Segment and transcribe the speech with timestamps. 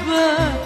[0.09, 0.56] 我。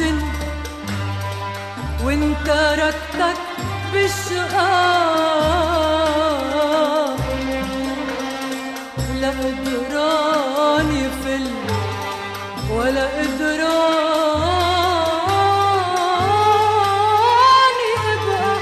[0.00, 0.18] بجن
[2.04, 2.48] وانت
[2.78, 3.40] ركتك
[3.92, 4.70] بالشقاء
[9.20, 11.46] لا قدراني فل
[12.74, 13.90] ولا قدراني
[18.14, 18.56] ابقى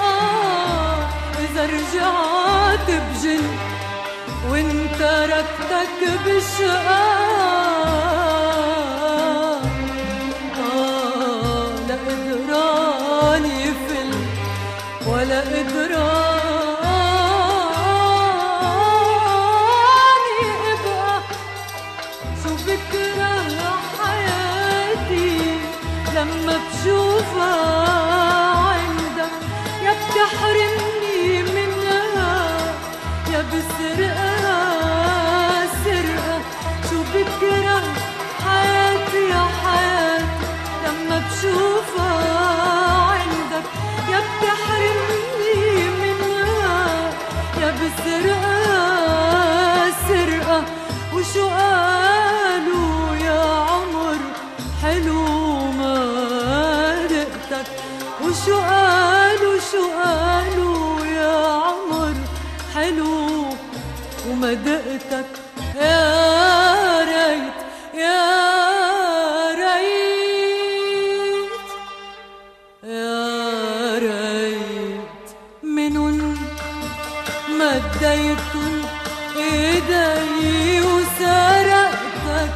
[0.00, 0.98] آه
[1.44, 3.44] إذا رجعت بجن
[4.50, 5.00] وانت
[5.30, 7.09] ركتك بالشقاء
[77.80, 78.82] مديتن
[79.36, 82.54] إيدي وسرقتك.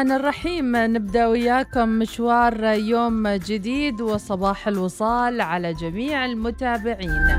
[0.00, 0.76] الرحمن الرحيم.
[0.76, 7.38] نبدأ وياكم مشوار يوم جديد وصباح الوصال على جميع المتابعين.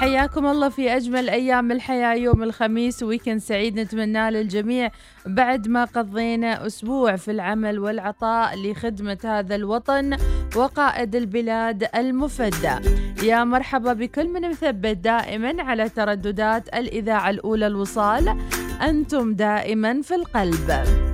[0.00, 4.90] حياكم الله في أجمل أيام الحياة يوم الخميس ويكند سعيد نتمناه للجميع.
[5.26, 10.16] بعد ما قضينا أسبوع في العمل والعطاء لخدمة هذا الوطن
[10.56, 12.74] وقائد البلاد المفدى
[13.22, 18.36] يا مرحبا بكل من مثبت دائما على ترددات الإذاعة الأولى الوصال.
[18.82, 21.07] أنتم دائما في القلب.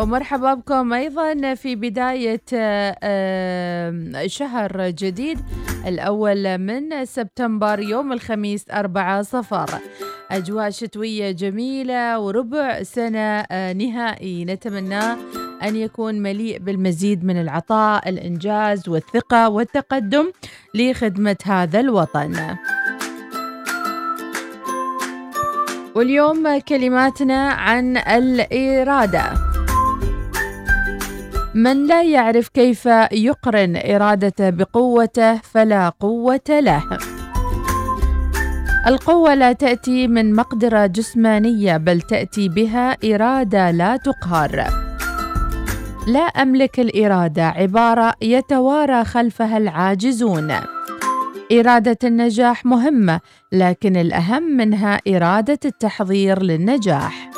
[0.00, 5.38] ومرحبا بكم أيضا في بداية آه، شهر جديد
[5.86, 9.70] الأول من سبتمبر يوم الخميس 4 صفر.
[10.30, 14.44] أجواء شتوية جميلة وربع سنة آه، نهائي.
[14.44, 15.16] نتمناه
[15.62, 20.32] أن يكون مليء بالمزيد من العطاء الإنجاز والثقة والتقدم
[20.74, 22.56] لخدمة هذا الوطن.
[25.94, 29.49] واليوم كلماتنا عن الإرادة.
[31.54, 36.82] من لا يعرف كيف يقرن إرادته بقوته فلا قوة له.
[38.86, 44.64] القوة لا تأتي من مقدرة جسمانية بل تأتي بها إرادة لا تقهر.
[46.06, 50.52] لا أملك الإرادة عبارة يتوارى خلفها العاجزون.
[51.52, 53.20] إرادة النجاح مهمة
[53.52, 57.29] لكن الأهم منها إرادة التحضير للنجاح.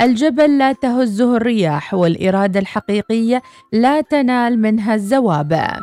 [0.00, 3.42] الجبل لا تهزه الرياح والإرادة الحقيقية
[3.72, 5.80] لا تنال منها الزوابع.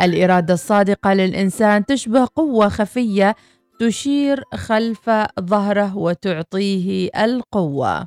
[0.00, 3.36] الإرادة الصادقة للإنسان تشبه قوة خفية
[3.80, 8.06] تشير خلف ظهره وتعطيه القوة.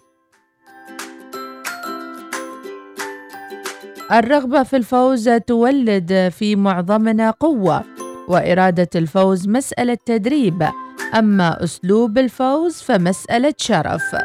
[4.12, 7.84] الرغبة في الفوز تولد في معظمنا قوة
[8.28, 10.68] وإرادة الفوز مسألة تدريب
[11.16, 14.16] أما أسلوب الفوز فمسألة شرف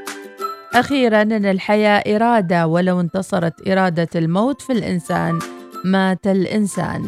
[0.75, 5.39] أخيرا أن الحياة إرادة ولو انتصرت إرادة الموت في الإنسان
[5.85, 7.07] مات الإنسان.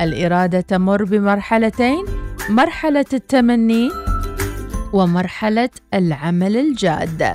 [0.00, 2.04] الإرادة تمر بمرحلتين
[2.48, 3.90] مرحلة التمني
[4.92, 7.32] ومرحلة العمل الجاد.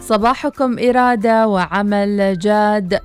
[0.00, 3.00] صباحكم إرادة وعمل جاد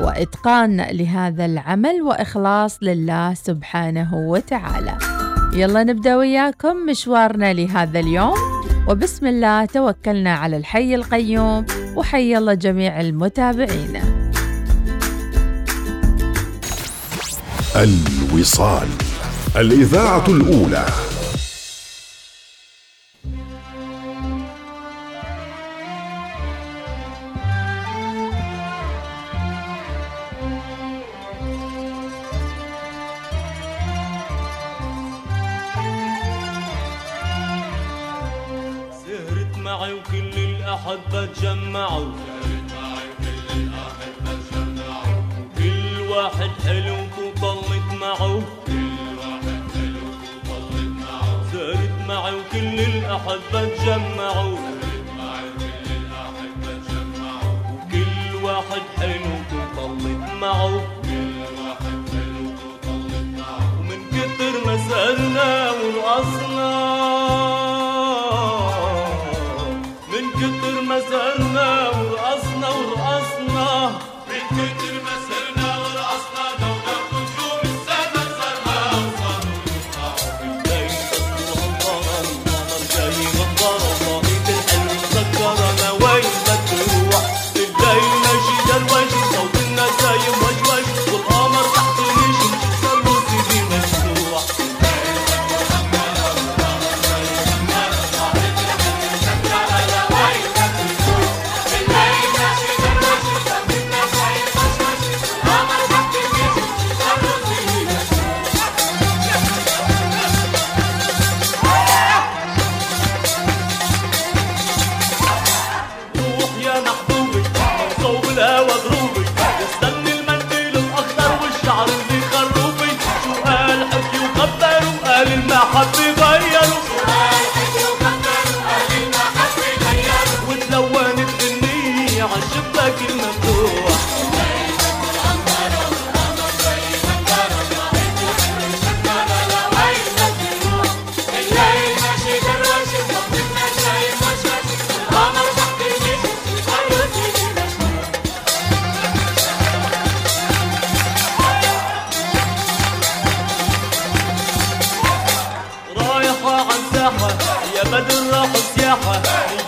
[0.00, 4.98] وإتقان لهذا العمل وإخلاص لله سبحانه وتعالى.
[5.52, 8.61] يلا نبدأ وياكم مشوارنا لهذا اليوم.
[8.88, 14.02] وبسم الله توكلنا على الحي القيوم وحي الله جميع المتابعين.
[17.76, 18.88] الوصال
[19.56, 20.86] الإذاعة الأولى.
[41.82, 42.12] تجمعوا
[45.58, 48.42] كل واحد حلو وطلت معه.
[51.52, 54.58] زارت معي وكل الأحبة تجمعوا.
[57.72, 60.74] وكل واحد حلو وطلت معه.
[63.78, 65.61] ومن كتر ما سألنا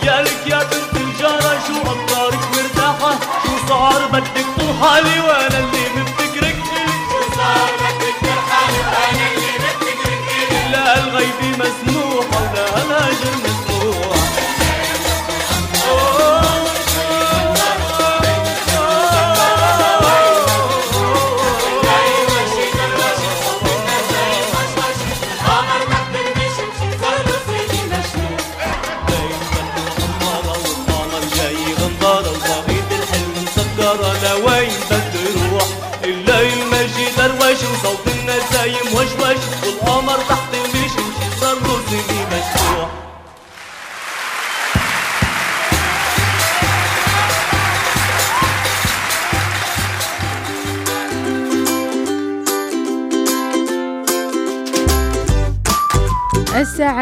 [0.05, 0.74] حالي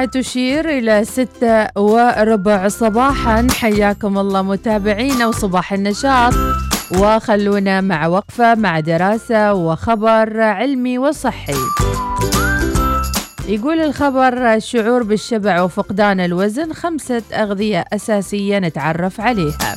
[0.05, 3.47] تشير إلى ستة وربع صباحا.
[3.51, 6.33] حياكم الله متابعينا وصباح النشاط.
[6.91, 11.55] وخلونا مع وقفة مع دراسة وخبر علمي وصحي.
[13.47, 19.75] يقول الخبر الشعور بالشبع وفقدان الوزن خمسة أغذية أساسية نتعرف عليها.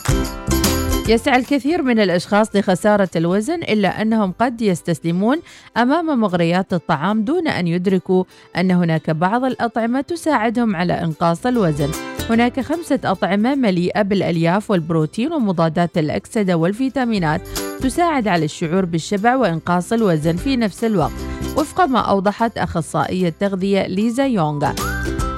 [1.09, 5.39] يسعى الكثير من الأشخاص لخسارة الوزن إلا أنهم قد يستسلمون
[5.77, 8.25] أمام مغريات الطعام دون أن يدركوا
[8.57, 11.91] أن هناك بعض الأطعمة تساعدهم على إنقاص الوزن.
[12.31, 17.49] هناك خمسة أطعمة مليئة بالألياف والبروتين ومضادات الأكسدة والفيتامينات
[17.81, 21.27] تساعد على الشعور بالشبع وإنقاص الوزن في نفس الوقت.
[21.57, 24.75] وفق ما أوضحت أخصائية تغذية ليزا يونغا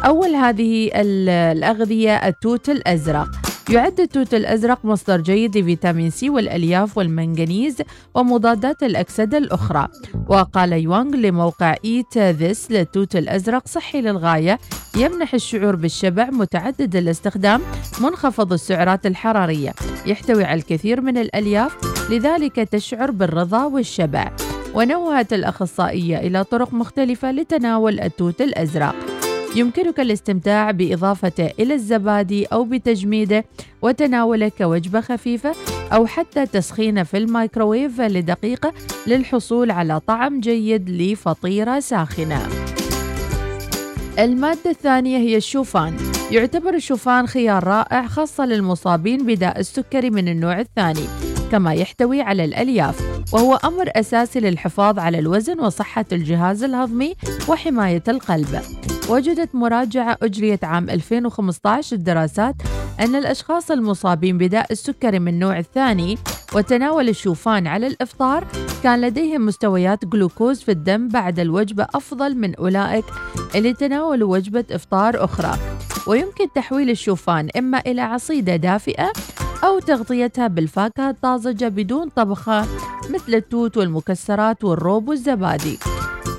[0.04, 3.47] أول هذه الأغذية التوت الأزرق.
[3.70, 7.76] يعد التوت الأزرق مصدر جيد لفيتامين سي والألياف والمنغنيز
[8.14, 9.88] ومضادات الأكسدة الأخرى.
[10.28, 14.58] وقال يوانغ لموقع إيت ذس للتوت الأزرق صحي للغاية
[14.96, 17.60] يمنح الشعور بالشبع متعدد الاستخدام
[18.00, 19.74] منخفض السعرات الحرارية.
[20.06, 21.76] يحتوي على الكثير من الألياف
[22.10, 24.32] لذلك تشعر بالرضا والشبع.
[24.74, 29.17] ونوهت الأخصائية إلى طرق مختلفة لتناول التوت الأزرق.
[29.56, 33.44] يمكنك الاستمتاع بإضافته إلى الزبادي أو بتجميده
[33.82, 35.52] وتناوله كوجبة خفيفة
[35.92, 38.72] أو حتى تسخينه في الميكروويف لدقيقة
[39.06, 42.48] للحصول على طعم جيد لفطيرة ساخنة.
[44.18, 45.96] المادة الثانية هي الشوفان
[46.30, 51.04] يعتبر الشوفان خيار رائع خاصة للمصابين بداء السكري من النوع الثاني
[51.52, 57.14] كما يحتوي على الألياف وهو أمر أساسي للحفاظ على الوزن وصحة الجهاز الهضمي
[57.48, 58.60] وحماية القلب
[59.08, 62.54] وجدت مراجعة أجريت عام 2015 الدراسات
[63.00, 66.18] أن الأشخاص المصابين بداء السكري من النوع الثاني
[66.54, 68.46] وتناول الشوفان على الإفطار
[68.82, 73.04] كان لديهم مستويات جلوكوز في الدم بعد الوجبة أفضل من أولئك
[73.54, 75.58] اللي تناولوا وجبة إفطار أخرى.
[76.06, 79.12] ويمكن تحويل الشوفان إما إلى عصيدة دافئة
[79.64, 82.66] أو تغطيتها بالفاكهة الطازجة بدون طبخة
[83.10, 85.78] مثل التوت والمكسرات والروب والزبادي.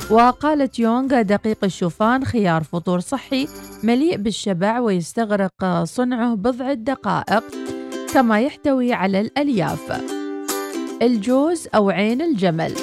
[0.10, 3.48] وقالت يونغ دقيق الشوفان خيار فطور صحي
[3.84, 7.44] مليء بالشبع ويستغرق صنعه بضع دقائق
[8.14, 10.02] كما يحتوي على الألياف.
[11.02, 12.74] الجوز أو عين الجمل.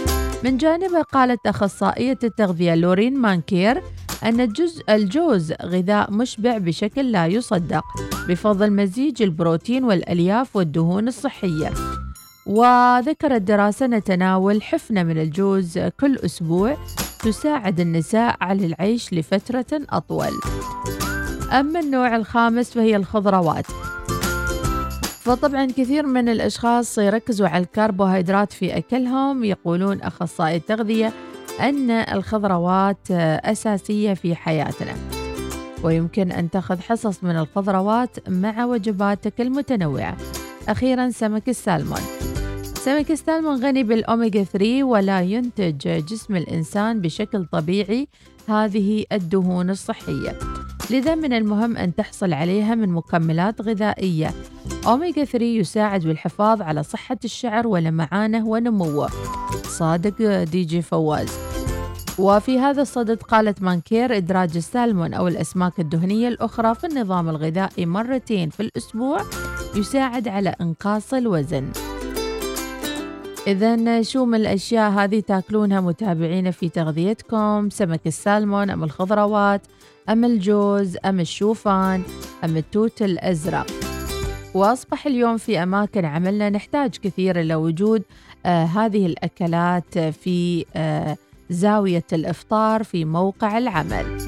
[0.45, 3.83] من جانبها قالت أخصائية التغذية لورين مانكير
[4.23, 7.85] أن الجزء الجوز غذاء مشبع بشكل لا يصدق
[8.29, 11.73] بفضل مزيج البروتين والألياف والدهون الصحية.
[12.47, 16.77] وذكرت دراسة نتناول حفنة من الجوز كل أسبوع
[17.19, 20.33] تساعد النساء على العيش لفترة أطول.
[21.53, 23.67] أما النوع الخامس فهي الخضروات.
[25.21, 29.45] فطبعا كثير من الأشخاص يركزوا على الكربوهيدرات في أكلهم.
[29.45, 31.13] يقولون أخصائي التغذية
[31.61, 34.95] أن الخضروات أساسية في حياتنا.
[35.83, 40.17] ويمكن أن تأخذ حصص من الخضروات مع وجباتك المتنوعة.
[40.69, 42.01] أخيرا سمك السالمون.
[42.87, 48.09] سمك السالمون غني بالأوميجا 3 ولا ينتج جسم الإنسان بشكل طبيعي.
[48.49, 50.39] هذه الدهون الصحية.
[50.91, 54.35] لذا من المهم أن تحصل عليها من مكملات غذائية.
[54.87, 59.11] أوميجا 3 يساعد بالحفاظ على صحة الشعر ولمعانه ونموه
[59.65, 61.29] صادق دي جي فواز.
[62.19, 68.51] وفي هذا الصدد قالت مانكير إدراج السالمون أو الأسماك الدهنية الأخرى في النظام الغذائي مرتين
[68.51, 69.21] في الأسبوع
[69.77, 71.65] يساعد على إنقاص الوزن.
[73.47, 79.61] إذا شو من الأشياء هذه تاكلونها متابعينا في تغذيتكم؟ سمك السالمون أم الخضروات
[80.09, 82.03] أم الجوز أم الشوفان
[82.45, 83.67] أم التوت الأزرق.
[84.55, 88.03] وأصبح اليوم في أماكن عملنا نحتاج كثير إلى وجود
[88.47, 91.17] آه هذه الأكلات في آه
[91.51, 94.19] زاوية الإفطار في موقع العمل.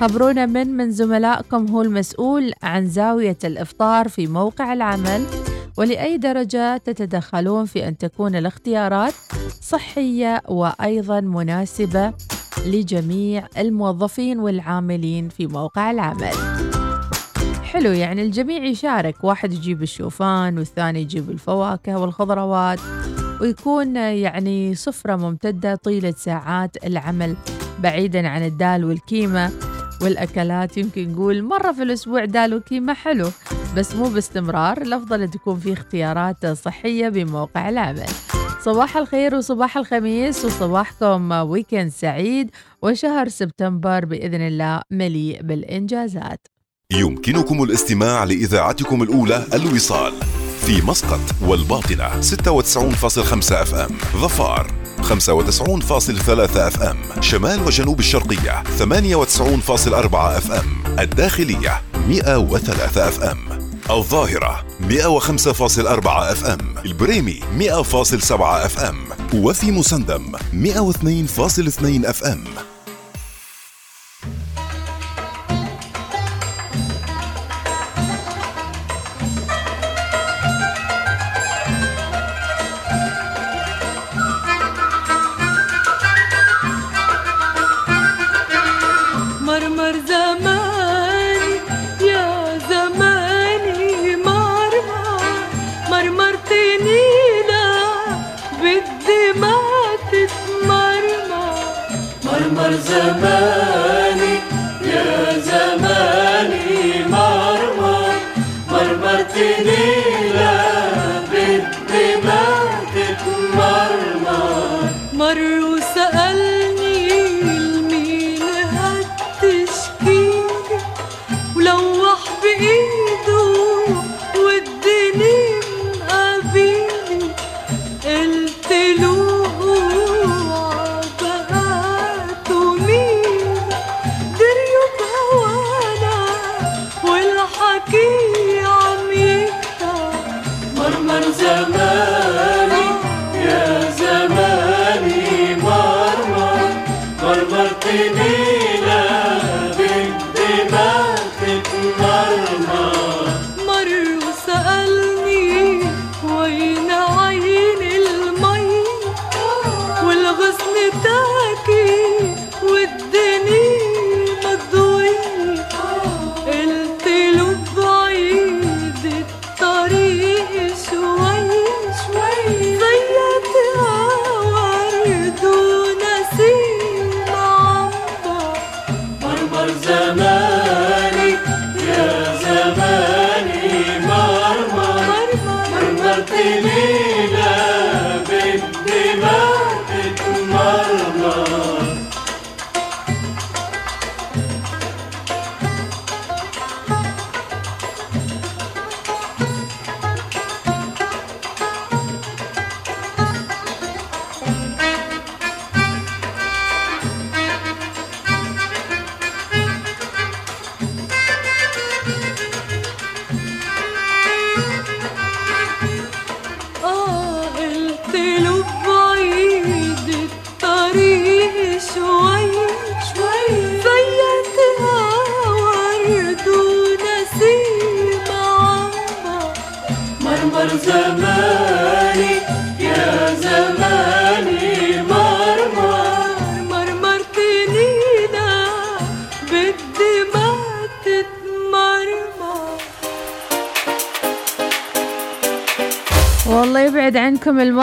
[0.00, 5.47] خبرونا من من زملائكم هو المسؤول عن زاوية الإفطار في موقع العمل.
[5.78, 9.14] ولأي درجة تتدخلون في أن تكون الاختيارات
[9.60, 12.12] صحية وأيضا مناسبة
[12.66, 16.32] لجميع الموظفين والعاملين في موقع العمل.
[17.62, 22.78] حلو يعني الجميع يشارك واحد يجيب الشوفان والثاني يجيب الفواكه والخضروات
[23.40, 27.36] ويكون يعني سفرة ممتدة طيلة ساعات العمل
[27.82, 29.50] بعيدا عن الدال والكيمة
[30.02, 33.28] والأكلات يمكن نقول مرة في الأسبوع دال وكيمة حلو.
[33.76, 38.06] بس مو باستمرار الأفضل تكون في اختيارات صحية بموقع العمل.
[38.64, 42.50] صباح الخير وصباح الخميس وصباحكم ويكند سعيد
[42.82, 46.46] وشهر سبتمبر بإذن الله مليء بالإنجازات.
[46.92, 50.12] يمكنكم الاستماع لإذاعتكم الأولى الوصال
[50.66, 54.70] في مسقط والباطنة 96.5 أف أم ظفار
[55.02, 63.38] 95.3 FM شمال وجنوب الشرقية 98.4 FM الداخلية 103 FM
[63.90, 68.96] الظاهرة 105.4 FM البريمي 100.7 FM
[69.34, 72.44] وفي مسندم 102.2 FM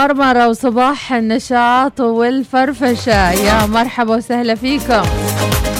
[0.06, 3.32] المرمرة وصباح النشاط والفرفشة.
[3.32, 5.04] يا مرحبا وسهلا فيكم.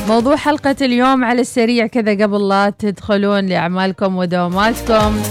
[0.08, 5.22] موضوع حلقة اليوم على السريع كذا قبل لا تدخلون لأعمالكم ودواماتكم.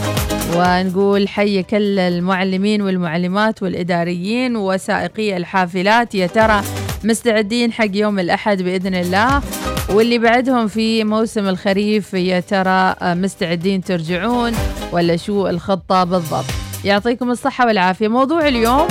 [0.56, 6.14] ونقول حي كل المعلمين والمعلمات والإداريين وسائقي الحافلات.
[6.14, 6.62] يا ترى
[7.04, 9.42] مستعدين حق يوم الأحد بإذن الله؟
[9.90, 14.52] واللي بعدهم في موسم الخريف يا ترى مستعدين ترجعون؟
[14.92, 18.08] ولا شو الخطة بالضبط؟ يعطيكم الصحة والعافية.
[18.08, 18.88] موضوع اليوم.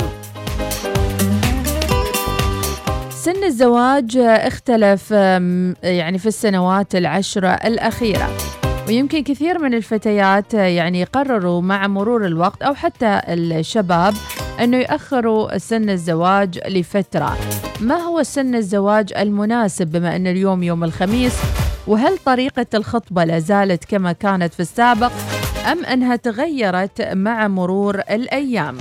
[3.10, 8.28] سن الزواج اختلف يعني في السنوات العشرة الأخيرة.
[8.88, 14.14] ويمكن كثير من الفتيات يعني قرروا مع مرور الوقت أو حتى الشباب
[14.60, 17.36] أنه يأخروا سن الزواج لفترة.
[17.80, 21.34] ما هو سن الزواج المناسب بما أن اليوم يوم الخميس؟
[21.86, 25.12] وهل طريقة الخطبة لا زالت كما كانت في السابق؟
[25.72, 28.78] أم أنها تغيرت مع مرور الأيام.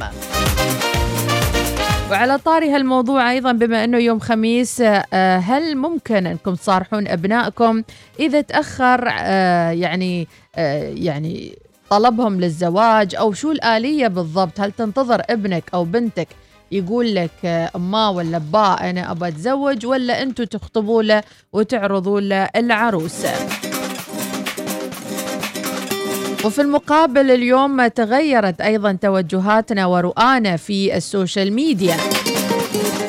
[2.11, 7.83] وعلى طاري هالموضوع أيضا بما أنه يوم خميس آه، هل ممكن أنكم تصارحون أبنائكم
[8.19, 11.57] إذا تأخر آه، يعني آه، يعني
[11.89, 16.27] طلبهم للزواج؟ أو شو الآلية بالضبط؟ هل تنتظر ابنك أو بنتك
[16.71, 23.25] يقول لك أما ولا با أنا أبى أتزوج ولا أنتوا تخطبوا له وتعرضوا له العروس؟
[26.45, 31.95] وفي المقابل اليوم تغيرت أيضا توجهاتنا ورؤانا في ال social media.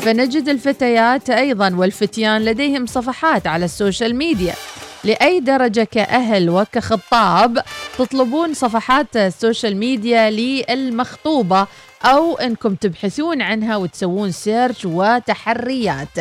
[0.01, 4.55] فنجد الفتيات أيضا والفتيان لديهم صفحات على ال social media.
[5.05, 7.59] لأي درجة كأهل وكخطاب
[7.99, 11.67] تطلبون صفحات ال social media للمخطوبة
[12.05, 16.19] أو إنكم تبحثون عنها وتسوون search وتحريات.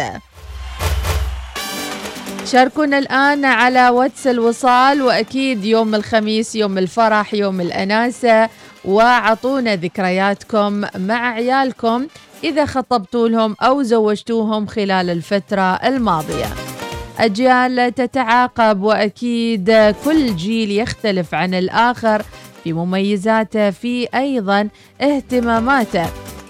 [2.45, 8.49] شاركونا الآن على واتس الوصال وأكيد يوم الخميس يوم الفرح يوم الأناسة
[8.85, 12.07] وعطونا ذكرياتكم مع عيالكم
[12.43, 16.45] إذا خطبتوا لهم أو زوجتوهم خلال الفترة الماضية.
[17.19, 22.23] أجيال تتعاقب وأكيد كل جيل يختلف عن الآخر
[22.63, 24.69] في مميزاته في أيضا
[25.01, 26.05] اهتماماته.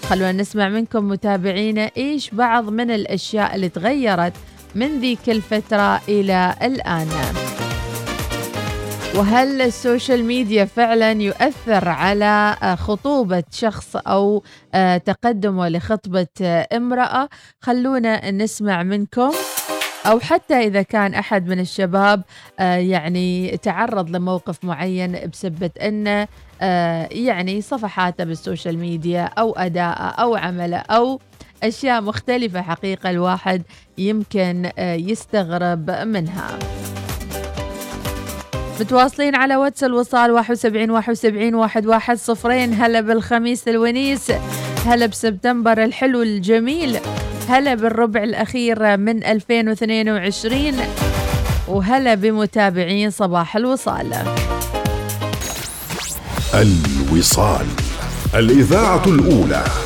[0.08, 4.32] خلونا نسمع منكم متابعينا إيش بعض من الأشياء اللي تغيرت
[4.74, 7.08] من ذيك الفترة إلى الآن.
[9.14, 14.42] وهل ال social media فعلا يؤثر على خطوبة شخص أو
[15.04, 17.28] تقدمه لخطبة امرأة؟
[17.60, 19.32] خلونا نسمع منكم.
[20.06, 22.22] أو حتى إذا كان أحد من الشباب
[22.58, 26.28] آه، يعني تعرض لموقف معين بسبة أنه
[26.62, 31.20] آه، يعني صفحاته بال social media أو أداءه أو عمله أو
[31.64, 33.62] أشياء مختلفة حقيقة الواحد
[33.98, 36.58] يمكن آه، يستغرب منها.
[38.80, 42.74] متواصلين على واتس الوصال 71 71 11 صفرين.
[42.74, 44.32] هلا بالخميس الونيس
[44.86, 46.98] هلا بسبتمبر الحلو الجميل
[47.48, 50.74] هلا بالربع الأخير من 2022
[51.68, 54.12] وهلا بمتابعين صباح الوصال.
[56.54, 57.66] الوصال
[58.34, 59.83] الإذاعة الأولى.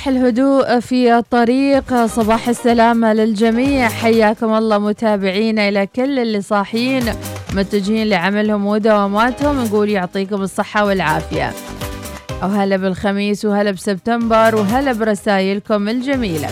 [0.00, 3.88] صباح الهدوء في الطريق صباح السلامة للجميع.
[3.88, 7.02] حياكم الله متابعينا إلى كل اللي صاحيين
[7.54, 11.52] متجهين لعملهم ودواماتهم نقول يعطيكم الصحة والعافية.
[12.42, 16.48] أو هلا بالخميس وهلا بسبتمبر وهلا برسائلكم الجميلة.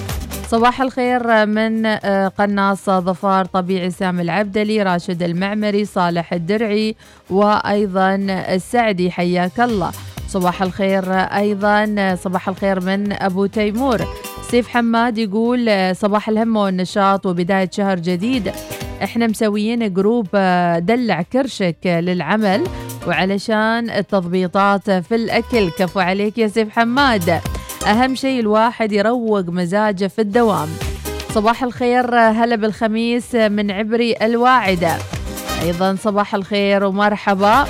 [0.49, 6.97] صباح الخير من آه، قناص ظفار طبيعي سامي العبدلي راشد المعمري صالح الدرعي
[7.31, 9.11] وأيضا السعدي.
[9.11, 9.91] حياك الله.
[10.29, 12.15] صباح الخير أيضا.
[12.25, 13.99] صباح الخير من أبو تيمور.
[14.51, 18.53] سيف حماد يقول صباح الهمة والنشاط وبداية شهر جديد.
[19.03, 22.65] إحنا مسويين group آه، دلع كرشك للعمل
[23.07, 25.71] وعلشان التضبيطات في الأكل.
[25.71, 27.41] كفو عليك يا سيف حماد.
[27.87, 30.69] أهم شيء الواحد يروق مزاجه في الدوام.
[31.35, 34.97] صباح الخير هلا بالخميس من عبري الواعدة.
[35.63, 37.67] أيضا صباح الخير ومرحبا.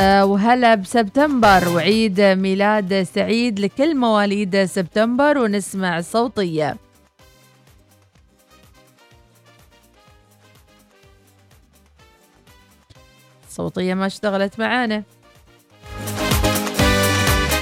[0.00, 6.76] وهلا بسبتمبر وعيد ميلاد سعيد لكل مواليد سبتمبر ونسمع الصوتية
[13.48, 15.02] الصوتية ما اشتغلت معانا.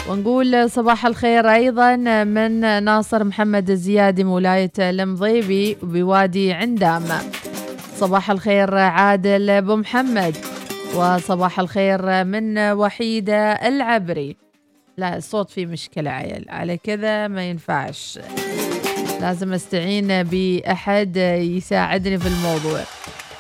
[0.09, 7.05] ونقول صباح الخير أيضا من ناصر محمد الزيادي من ولاية المضيبي بوادي عندام.
[7.97, 10.37] صباح الخير عادل أبو محمد.
[10.95, 14.37] وصباح الخير من وحيدة العبري.
[14.97, 18.19] لا الصوت فيه مشكلة عيل على كذا ما ينفعش.
[19.21, 21.17] لازم استعين بأحد
[21.57, 22.81] يساعدني في الموضوع.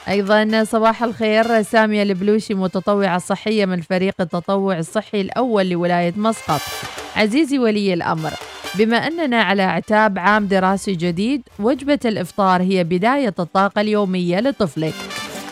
[0.08, 6.60] أيضا صباح الخير سامية البلوشي متطوعة صحية من فريق التطوع الصحي الأول لولاية مسقط.
[7.16, 8.30] عزيزي ولي الأمر
[8.74, 14.94] بما أننا على اعتاب عام دراسي جديد وجبة الإفطار هي بداية الطاقة اليومية لطفلك.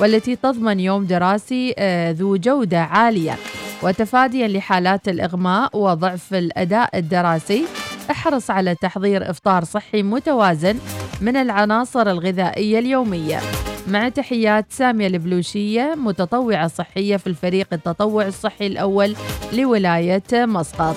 [0.01, 3.37] والتي تضمن يوم دراسي آه، ذو جودة عالية.
[3.83, 7.65] وتفاديا لحالات الإغماء وضعف الأداء الدراسي
[8.11, 10.79] احرص على تحضير إفطار صحي متوازن
[11.21, 13.41] من العناصر الغذائية اليومية.
[13.89, 19.17] مع تحيات سامية البلوشية متطوعة صحية في الفريق التطوع الصحي الأول
[19.53, 20.97] لولاية مسقط.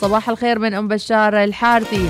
[0.00, 2.08] صباح الخير من أم بشار الحارثي.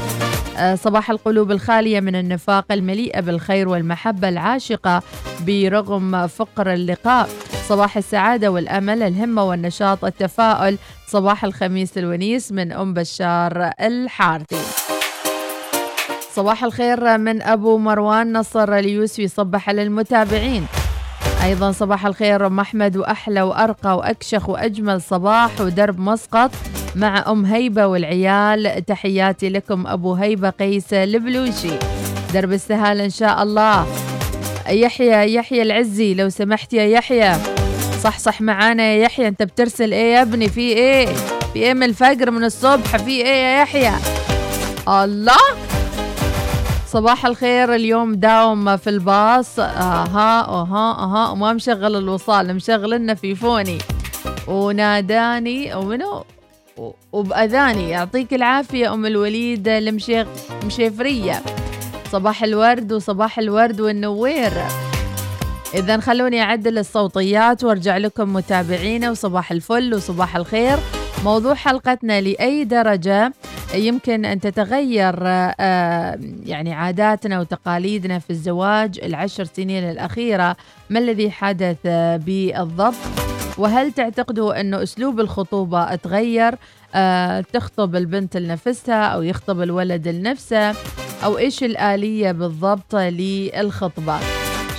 [0.75, 5.03] صباح القلوب الخالية من النفاق المليئة بالخير والمحبة العاشقة
[5.47, 7.29] برغم فقر اللقاء.
[7.69, 10.79] صباح السعادة والأمل الهمة والنشاط التفاؤل.
[11.07, 14.57] صباح الخميس الونيس من أم بشار الحارثي.
[16.35, 20.67] صباح الخير من أبو مروان نصر اليوسفي صبح على المتابعين
[21.45, 26.51] أيضا صباح الخير أم أحمد وأحلى وأرقى وأكشخ وأجمل صباح ودرب مسقط.
[26.99, 28.85] مع أم هيبة والعيال.
[28.85, 31.71] تحياتي لكم أبو هيبة قيس البلوشي.
[32.35, 33.87] درب السهال إن شاء الله.
[34.69, 37.37] يحيى يحيى العزي لو سمحت يا يحيى.
[38.03, 39.29] صح صح معانا يا يحيى.
[39.29, 41.07] أنت بترسل إيه يا ابني؟ في إيه؟
[41.53, 43.93] في إيه من الفجر من الصبح؟ في إيه يا يحيى؟
[44.89, 45.37] الله!
[46.87, 49.59] صباح الخير اليوم داوم في الباص.
[49.59, 51.31] أها أها أها.
[51.31, 53.79] وما مشغل الوصال مشغل لنا في فوني.
[54.47, 56.25] وناداني ومنو؟
[57.13, 57.91] وبأذاني.
[57.91, 60.27] يعطيك العافية أم الوليد المشيخ
[60.65, 61.43] مشيفرية.
[62.13, 64.53] صباح الورد وصباح الورد والنوير.
[65.75, 70.79] إذا خلوني أعدل الصوتيات وأرجع لكم متابعينا وصباح الفل وصباح الخير.
[71.25, 73.33] موضوع حلقتنا لأي درجة.
[73.75, 80.57] يمكن أن تتغير آه، يعني عاداتنا وتقاليدنا في الزواج العشر سنين الأخيرة.
[80.91, 81.77] ما الذي حدث
[82.27, 82.95] بالضبط؟
[83.59, 86.55] وهل تعتقدوا أنه أسلوب الخطوبة تغير
[87.53, 90.75] تخطب البنت لنفسها أو يخطب الولد لنفسه
[91.25, 94.19] أو إيش الآلية بالضبط للخطبة.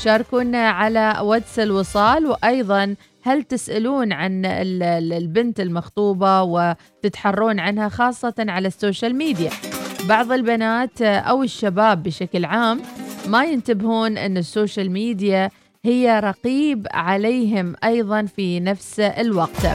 [0.03, 8.33] شاركونا على واتس الوصال وأيضا هل تسألون عن ال- ال- البنت المخطوبة وتتحرون عنها خاصة
[8.39, 9.49] على ال social media.
[10.09, 12.81] بعض البنات أو الشباب بشكل عام
[13.27, 15.49] ما ينتبهون أن ال social media
[15.85, 19.65] هي رقيب عليهم أيضا في نفس الوقت.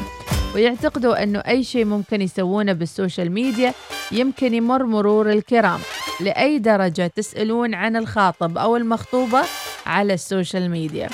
[0.54, 3.74] ويعتقدوا أنه أي شيء ممكن يسوونه بال social media
[4.12, 5.80] يمكن يمر مرور الكرام.
[6.20, 9.42] لأي درجة تسألون عن الخاطب أو المخطوبة
[9.86, 11.08] على ال social media.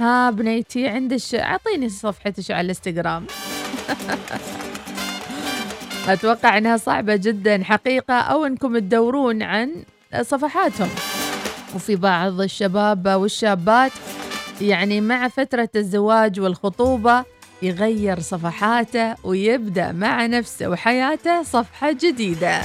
[0.00, 3.26] ها بنيتي عندك أعطيني صفحتك على الإنستغرام.
[6.08, 9.70] أتوقع إنها صعبة جدا حقيقة أو إنكم تدورون عن
[10.22, 10.88] صفحاتهم.
[11.74, 13.92] وفي بعض الشباب والشابات
[14.60, 17.24] يعني مع فترة الزواج والخطوبة
[17.62, 22.60] يغير صفحاته ويبدأ مع نفسه وحياته صفحة جديدة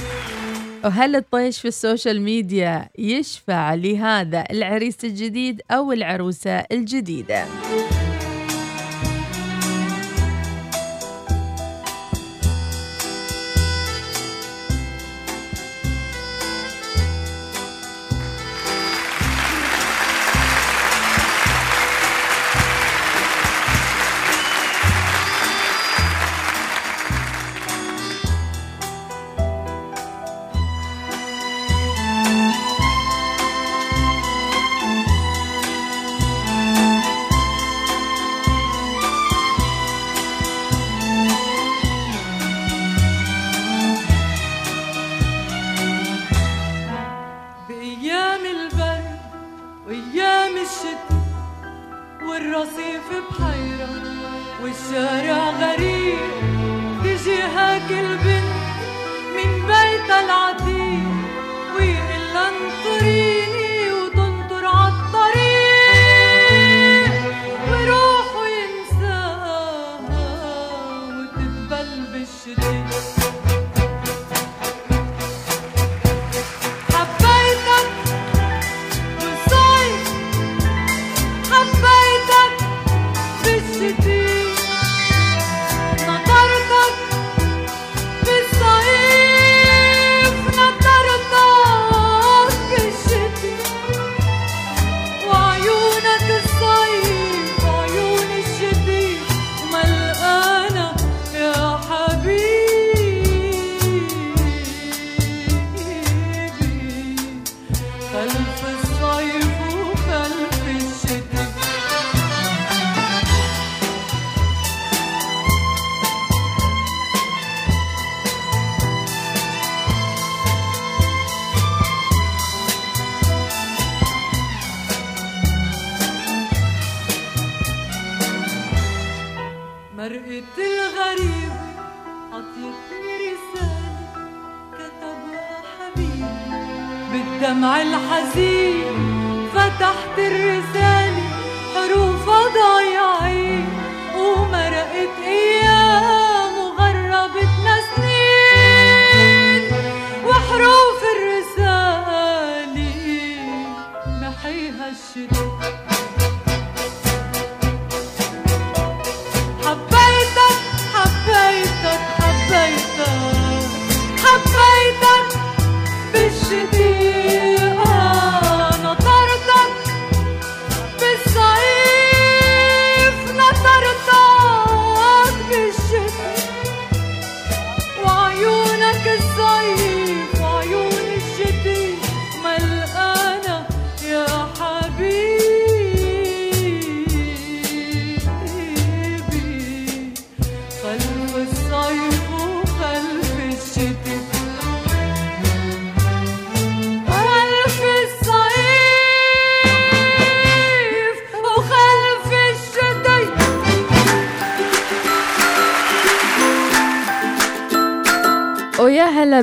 [0.84, 7.44] وهل الطيش في السوشيال ميديا يشفع لهذا العريس الجديد أو العروسة الجديدة؟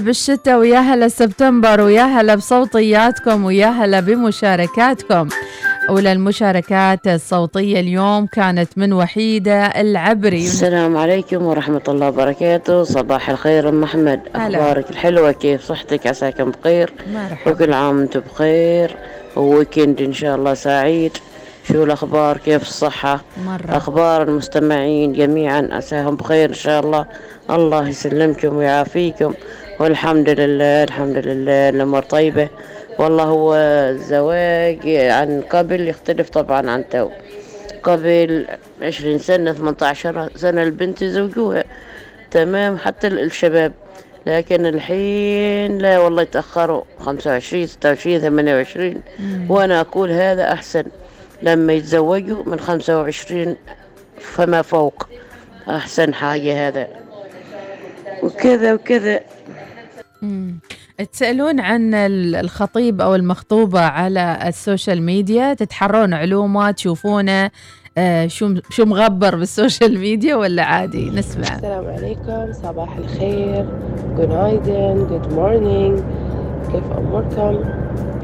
[0.08, 5.30] بالشتاء ويا هلا سبتمبر ويا هلا بصوتياتكم ويا هلا بمشاركاتكم.
[5.90, 10.46] أولى المشاركات الصوتية اليوم كانت من وحيدة العبري.
[10.46, 12.84] السلام عليكم ورحمة الله وبركاته.
[12.84, 14.20] صباح الخير أم أحمد.
[14.36, 14.58] هلا.
[14.60, 18.96] أخبارك الحلوة؟ كيف صحتك؟ عساكم بخير؟ مرحبا وكل عام وأنتم بخير.
[19.36, 21.18] وويكند إن شاء الله سعيد.
[21.68, 23.78] شو الأخبار؟ كيف الصحة؟ مرة.
[23.78, 27.06] أخبار المستمعين جميعا عساهم بخير إن شاء الله.
[27.50, 29.34] الله يسلمكم ويعافيكم.
[29.80, 32.50] والحمد لله الحمد لله الأمور طيبة.
[33.00, 37.10] والله هو الزواج عن قبل يختلف طبعا عن تو.
[37.84, 38.48] قبل
[38.82, 41.64] عشرين سنة 18 سنة البنت يزوجوها
[42.32, 43.74] تمام؟ حتى ال- الشباب.
[44.26, 49.02] لكن الحين لا والله يتأخروا 25 26 28
[49.50, 50.84] وأنا أقول هذا أحسن.
[51.42, 53.56] لما يتزوجوا من 25
[54.20, 55.08] فما فوق.
[55.70, 56.88] أحسن حاجة هذا.
[58.24, 59.20] وكذا وكذا.
[61.14, 67.52] تسألون عن ال- الخطيب أو المخطوبة على ال social media تتحرون علومه تشوفونه
[68.00, 71.56] آه، شو شو مغبر بال social media ولا عادي؟ نسمع.
[71.56, 73.66] السلام عليكم صباح الخير.
[74.18, 76.00] good night and good morning
[76.72, 77.60] كيف أموركم؟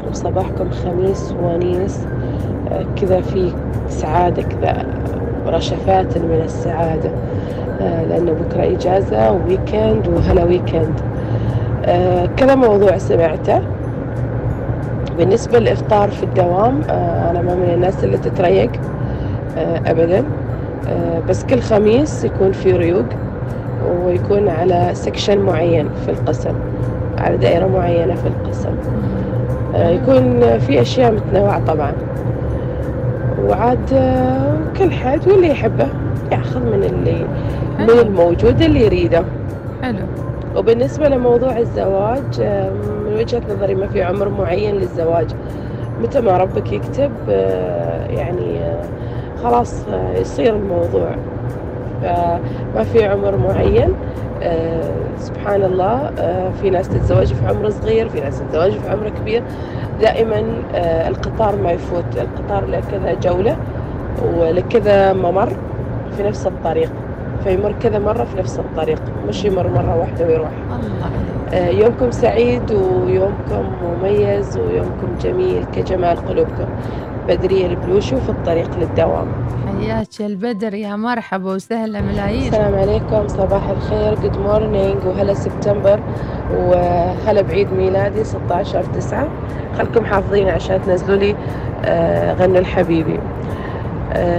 [0.09, 1.99] وصباحكم خميس ونيس.
[2.71, 3.53] آه، كذا في
[3.89, 4.85] سعادة كذا
[5.45, 7.11] رشفات من السعادة.
[7.81, 10.99] آه، لأنه بكرة إجازة و weekend وهلا weekend
[12.37, 13.61] كذا موضوع سمعته.
[15.17, 18.71] بالنسبة للإفطار في الدوام آه، أنا ما من الناس اللي تتريق
[19.57, 20.23] آه، أبدا.
[20.89, 23.05] آه، بس كل خميس يكون في ريوق
[24.05, 26.53] ويكون على section معين في القسم
[27.17, 28.69] على دائرة معينة في القسم.
[29.75, 31.91] آه، يكون في أشياء متنوعة طبعا.
[33.47, 35.87] وعاد آه، كل حد واللي يحبه
[36.31, 37.25] يأخذ من اللي
[37.79, 37.89] من.
[37.99, 39.23] الموجود اللي يريده.
[39.81, 39.97] حلو.
[40.55, 42.41] وبالنسبة لموضوع الزواج
[43.05, 45.27] من وجهة نظري ما في عمر معين للزواج.
[46.01, 48.81] متى ما ربك يكتب آه، يعني آه،
[49.43, 51.15] خلاص آه، يصير الموضوع.
[52.01, 53.93] فما في عمر معين
[55.17, 56.11] سبحان الله
[56.61, 59.43] في ناس تتزوج في عمر صغير في ناس تتزوج في عمر كبير.
[60.01, 60.43] دائما
[61.07, 63.57] القطار ما يفوت القطار له كذا جولة
[64.37, 65.49] ولكذا ممر
[66.17, 66.91] في نفس الطريق.
[67.43, 70.49] فيمر كذا مرة في نفس الطريق مش يمر مرة واحدة ويروح.
[70.69, 71.09] الله
[71.53, 76.65] آه، يومكم سعيد ويومكم مميز ويومكم جميل كجمال قلوبكم.
[77.27, 79.27] بدرية البلوشو في الطريق للدوام.
[79.81, 82.47] حياك البدر يا مرحبا وسهلا ملايين.
[82.53, 85.99] السلام عليكم صباح الخير good morning وهلا سبتمبر
[86.57, 89.27] وهلا بعيد ميلادي 16 9
[89.77, 91.35] خلكم حافظين عشان تنزلوا لي
[91.85, 93.19] آه، غنوا الحبيبي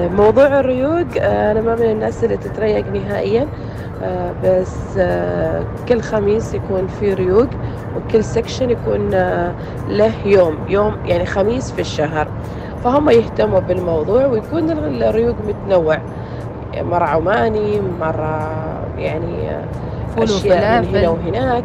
[0.08, 3.46] موضوع الريوق آه، أنا ما من الناس اللي تتريق نهائيا
[4.02, 7.46] آه، بس آه، كل خميس يكون في ريوق
[7.96, 9.52] وكل section يكون آه،
[9.88, 12.28] له يوم يوم يعني خميس في الشهر
[12.84, 15.98] فهم يهتموا بالموضوع ويكون الريوق متنوع
[16.80, 18.50] مرة عماني مرة
[18.98, 19.64] يعني آه،
[20.18, 21.64] أشياء من هنا وهناك.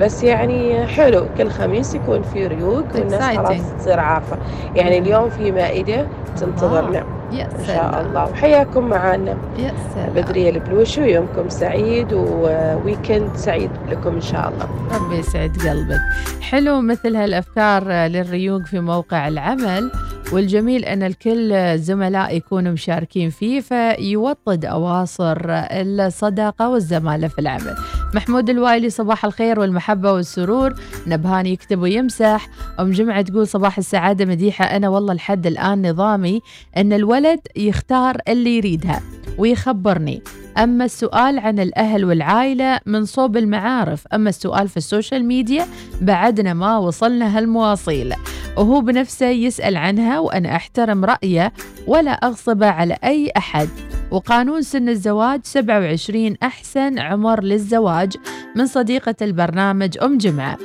[0.00, 3.36] بس يعني حلو كل خميس يكون في ريوق والناس.
[3.36, 4.36] خلاص تصير عارفة
[4.76, 4.98] يعني.
[4.98, 6.06] اليوم في مائدة
[6.40, 8.06] تنتظرنا يا إن شاء سلام.
[8.06, 8.30] الله.
[8.30, 9.36] وحياكم معانا.
[9.58, 10.12] يا سلام.
[10.14, 14.96] بدرية البلوشو يومكم سعيد وويكند سعيد لكم إن شاء الله.
[14.98, 16.00] ربي يسعد قلبك.
[16.40, 19.90] حلو مثل هالأفكار للريوق في موقع العمل.
[20.32, 27.76] والجميل أن الكل زملاء يكونوا مشاركين فيه فيوطد أواصر الصداقة والزمالة في العمل.
[28.14, 30.74] محمود الوايلي صباح الخير والمحبة والسرور.
[31.06, 32.48] نبهان يكتب ويمسح.
[32.80, 36.40] أم جمعة تقول صباح السعادة مديحة أنا والله لحد الآن نظامي
[36.76, 39.00] أن الولد يختار اللي يريدها
[39.38, 40.22] ويخبرني.
[40.58, 44.06] أما السؤال عن الأهل والعائلة من صوب المعارف.
[44.06, 45.66] أما السؤال في ال social media
[46.00, 48.14] بعدنا ما وصلنا هالمواصيل.
[48.56, 51.52] وهو بنفسه يسأل عنها وأنا أحترم رأيه
[51.86, 53.68] ولا أغصبه على أي أحد.
[54.10, 58.16] وقانون سن الزواج 27 أحسن عمر للزواج
[58.56, 60.58] من صديقة البرنامج أم جمعة.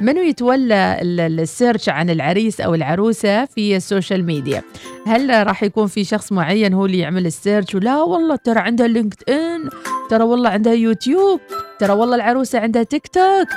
[0.00, 4.62] منو يتولى ال- ال- ال search عن العريس أو العروسة في ال social media؟
[5.06, 8.86] هل راح يكون في شخص معين هو اللي يعمل ال search؟ ولا والله ترى عندها
[8.88, 9.68] LinkedIn
[10.10, 11.40] ترى والله عندها يوتيوب
[11.78, 13.48] ترى والله العروسة عندها تيك توك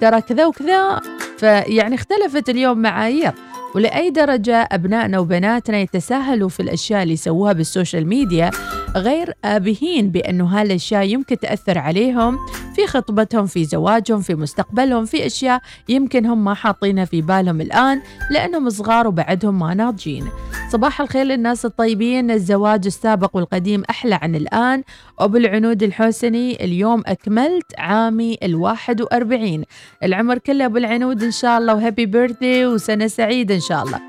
[0.00, 1.00] ترى كذا وكذا.
[1.38, 3.32] فيعني اختلفت اليوم معايير
[3.74, 8.50] ولأي درجة أبنائنا وبناتنا يتساهلوا في الأشياء اللي يسووها بال social media
[8.96, 12.38] غير آبهين بأنه هالأشياء يمكن تأثر عليهم
[12.76, 18.02] في خطبتهم في زواجهم في مستقبلهم في أشياء يمكن هم ما حاطينها في بالهم الآن
[18.30, 20.24] لأنهم صغار وبعدهم ما ناضجين.
[20.72, 24.82] صباح الخير للناس الطيبين الزواج السابق والقديم أحلى عن الآن
[25.18, 29.64] أبو العنود الحسني اليوم أكملت عامي الواحد وأربعين.
[30.02, 34.00] العمر كله أبو العنود إن شاء الله وهابي بيرثدي وسنة سعيدة إن شاء الله.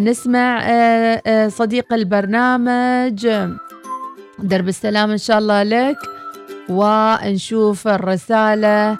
[0.00, 3.26] نسمع آه، آه، صديق البرنامج
[4.38, 5.96] درب السلام إن شاء الله لك.
[6.68, 8.98] ونشوف الرسالة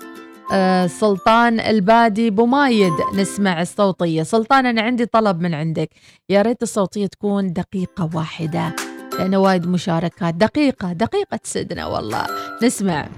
[0.52, 4.22] آه، سلطان البادي بمايد نسمع الصوتية.
[4.22, 5.90] سلطان أنا عندي طلب من عندك.
[6.28, 8.76] يا ريت الصوتية تكون دقيقة واحدة
[9.18, 10.34] لأنه وايد مشاركات.
[10.34, 12.26] دقيقة دقيقة تسدنا والله.
[12.62, 13.08] نسمع.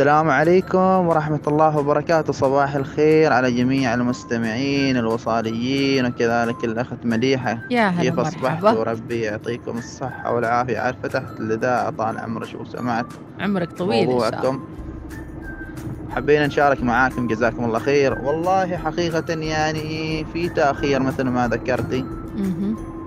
[0.00, 2.32] السلام عليكم ورحمة الله وبركاته.
[2.32, 8.18] صباح الخير على جميع المستمعين الوصاليين وكذلك الأخت مديحة يا هلا كيف.
[8.18, 10.78] أصبحتوا وربي يعطيكم الصحة والعافية.
[10.78, 13.06] عاد فتحت الإذاعة طال عمرك وسمعت
[13.40, 14.60] عمرك طويل موضوعكم.
[16.10, 17.26] حبينا نشارك معاكم.
[17.26, 18.18] جزاكم الله خير.
[18.24, 22.04] والله حقيقة يعني في تأخير مثل ما ذكرتي.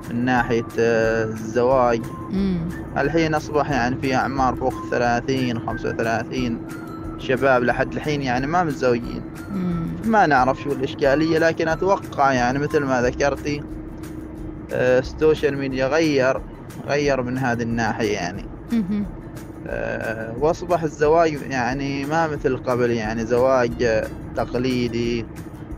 [0.10, 2.02] من ناحية آه، الزواج.
[2.98, 6.60] الحين أصبح يعني في أعمار فوق الثلاثين وخمسة وثلاثين.
[7.24, 9.22] شباب لحد الحين يعني ما متزوجين.
[10.06, 13.64] ما نعرف شو الإشكالية لكن أتوقع يعني مثل ما ذكرتي
[14.74, 16.42] آه، السوشيال ميديا غير
[16.88, 18.46] غير من هذه الناحية يعني.
[19.68, 24.04] آه، وأصبح الزواج يعني ما مثل قبل يعني زواج
[24.36, 25.26] تقليدي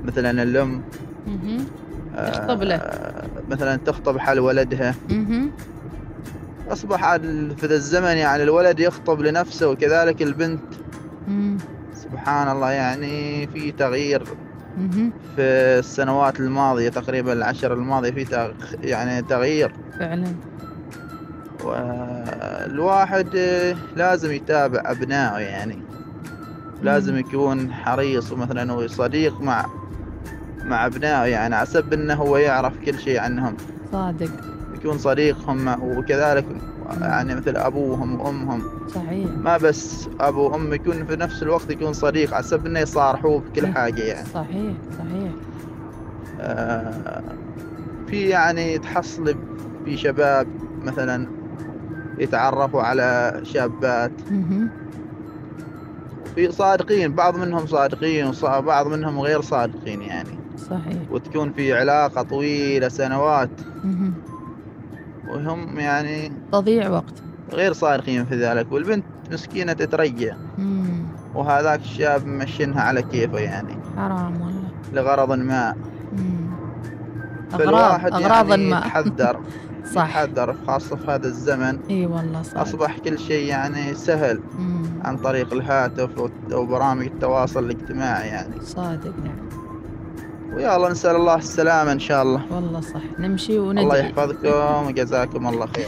[0.05, 0.79] مثلا.
[2.15, 2.81] آه، تخطب له.
[3.49, 4.95] مثلا تخطب حال ولدها
[7.23, 10.61] ال- في ذا الزمن يعني الولد يخطب لنفسه وكذلك البنت.
[12.11, 14.23] سبحان الله يعني في تغيير.
[15.35, 15.41] في
[15.79, 18.51] السنوات الماضية تقريبا العشر الماضية في تغ...
[18.83, 19.73] يعني تغيير.
[19.99, 20.27] فعلا.
[21.63, 23.27] والواحد
[23.95, 25.77] لازم يتابع أبنائه يعني
[26.81, 29.65] لازم يكون حريص مثلا هو صديق مع
[30.63, 33.57] مع أبنائه يعني عسب أنه هو يعرف كل شيء عنهم.
[33.91, 34.29] صادق.
[34.75, 36.45] يكون صديقهم وكذلك
[37.01, 38.63] يعني مثل أبوهم وأمهم.
[38.95, 39.27] صحيح.
[39.37, 44.01] ما بس أبو وأم يكون في نفس الوقت يكون صديق عسب أنه يصارحوه بكل حاجة
[44.01, 44.27] يعني.
[44.33, 45.31] صحيح صحيح.
[46.41, 47.21] آه،
[48.07, 49.35] في يعني تحصل
[49.85, 50.47] في شباب
[50.83, 51.27] مثلا
[52.19, 54.11] يتعرفوا على شابات.
[56.35, 60.37] في صادقين بعض منهم صادقين وبعض منهم غير صادقين يعني.
[60.69, 61.11] صحيح.
[61.11, 63.49] وتكون في علاقة طويلة سنوات.
[65.27, 67.13] وهم يعني تضييع وقت.
[67.53, 71.03] غير صادقين في ذلك والبنت مسكينة تترجى مم.
[71.35, 73.77] وهذاك الشاب مشينها على كيفه يعني.
[73.97, 74.69] حرام والله.
[74.93, 75.75] لغرض ما.
[76.13, 76.45] مم.
[77.53, 78.77] أغراض أغراض يعني ما.
[78.77, 79.39] يتحذر.
[79.95, 80.17] صح.
[80.17, 81.79] يتحذر خاصة في هذا الزمن.
[81.89, 82.57] إي والله صح.
[82.57, 84.39] أصبح كل شيء يعني سهل.
[84.59, 84.83] مم.
[85.03, 86.09] عن طريق الهاتف
[86.51, 88.61] وبرامج التواصل الاجتماعي يعني.
[88.61, 89.64] صادق نعم
[90.55, 92.41] ويلا نسأل الله السلامة إن شاء الله.
[92.51, 93.01] والله صح.
[93.19, 93.83] نمشي وندعي.
[93.83, 95.87] الله يحفظكم وجزاكم الله خير.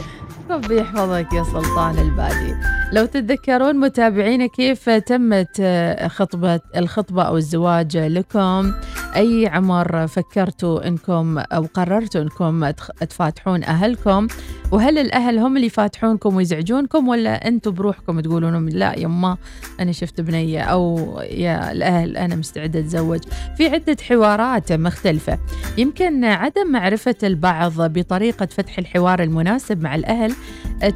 [0.50, 2.54] ربي يحفظك يا سلطان البادي.
[2.92, 8.72] لو تتذكرون متابعينا كيف تمت آه، خطبة الخطبة أو الزواج لكم.
[9.16, 12.70] أي عمر فكرتوا أنكم أو قررتوا أنكم
[13.10, 14.26] تفاتحون أهلكم؟
[14.72, 19.36] وهل الأهل هم اللي يفاتحونكم ويزعجونكم ولا أنتم بروحكم تقولون لا يما
[19.80, 20.98] أنا شفت بنية أو
[21.30, 23.20] يا الأهل أنا مستعدة أتزوج؟
[23.56, 25.38] في عدة حوارات مختلفة.
[25.78, 30.34] يمكن عدم معرفة البعض بطريقة فتح الحوار المناسب مع الأهل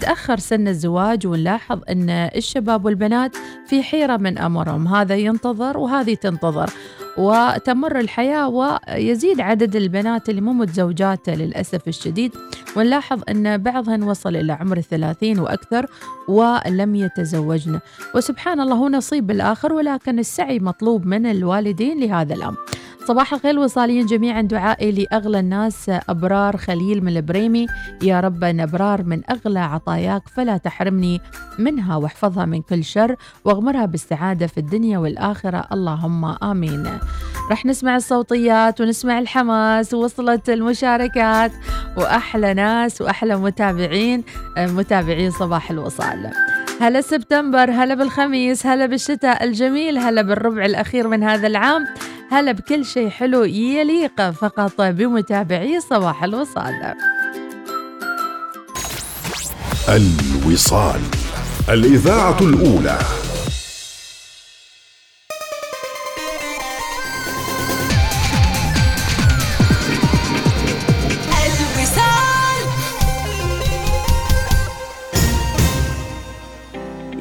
[0.01, 3.37] تأخر سن الزواج ونلاحظ أن الشباب والبنات
[3.67, 6.71] في حيرة من أمرهم هذا ينتظر وهذه تنتظر.
[7.19, 12.33] وتمر الحياة ويزيد عدد البنات اللي مو متزوجات للأسف الشديد.
[12.77, 15.87] ونلاحظ أن بعضهن وصل إلى عمر الثلاثين وأكثر
[16.29, 17.81] ولم يتزوجن.
[18.15, 22.57] وسبحان الله هو نصيب الآخر ولكن السعي مطلوب من الوالدين لهذا الأمر.
[23.09, 24.43] صباح الخير وصاليين جميعا.
[24.43, 27.67] دعائي لأغلى الناس أبرار خليل من البريمي.
[28.03, 31.21] يا رب أبرار من أغلى عطاياك فلا تحرمني
[31.59, 35.65] منها واحفظها من كل شر واغمرها بالسعادة في الدنيا والآخرة.
[35.73, 36.99] اللهم آمين.
[37.51, 41.53] رح نسمع الصوتيات ونسمع الحماس ووصلت المشاركات
[41.97, 44.25] وأحلى ناس وأحلى متابعين
[44.59, 46.31] متابعين صباح الوصال.
[46.83, 51.87] هلا سبتمبر هلا بالخميس هلا بالشتاء الجميل هلا بالربع الأخير من هذا العام.
[52.31, 56.95] هلا بكل شيء حلو يليق فقط بمتابعي صباح الوصال.
[59.89, 61.01] الوصال
[61.69, 62.99] الإذاعة الأولى.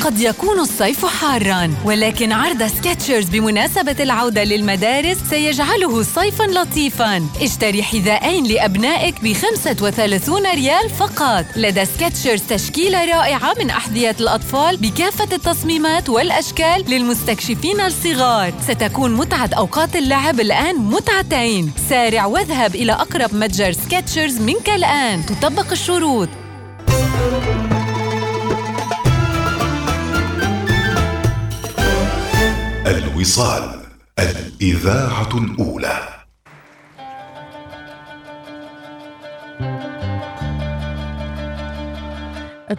[0.00, 7.26] قد يكون الصيف حارا ولكن عرض Skechers بمناسبة العودة للمدارس سيجعله صيفا لطيفا.
[7.40, 11.44] اشتري حذاءين لأبنائك ب 35 ريال فقط.
[11.56, 18.54] لدى Skechers تشكيلة رائعة من أحذية الأطفال بكافة التصميمات والأشكال للمستكشفين الصغار.
[18.68, 21.72] ستكون متعة أوقات اللعب الآن متعتين.
[21.88, 25.26] سارع واذهب إلى أقرب متجر Skechers منك الآن.
[25.26, 26.28] تطبق الشروط.
[32.96, 33.80] الوصال
[34.18, 35.98] الإذاعة الأولى.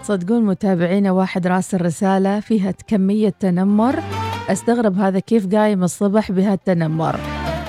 [0.04, 4.04] تصدقون متابعينا واحد راسل رسالة فيها كمية تنمر.
[4.50, 7.20] أستغرب هذا كيف قايم الصبح بهالتنمر.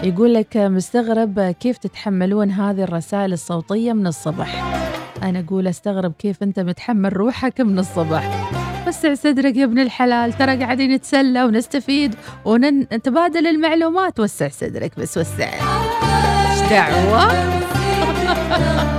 [0.02, 4.64] يقول لك مستغرب كيف تتحملون هذه الرسائل الصوتية من الصبح.
[5.22, 8.50] أنا أقول أستغرب كيف أنت متحمل روحك من الصبح.
[8.88, 10.32] وسع صدرك يا ابن الحلال.
[10.32, 12.14] ترى قاعدين نتسلى ونستفيد
[12.44, 14.20] ونتبادل المعلومات.
[14.20, 15.50] وسع صدرك بس وسع.
[16.50, 17.28] إيش دعوة؟